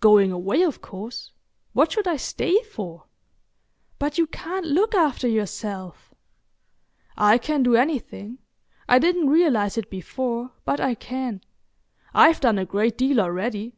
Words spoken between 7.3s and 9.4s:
can do anything. I didn't